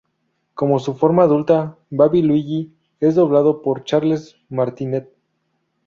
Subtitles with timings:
[0.55, 5.11] Como su forma adulta, Baby Luigi es doblado por Charles Martinet.